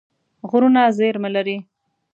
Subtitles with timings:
[0.49, 1.57] غرونه زیرمه لري.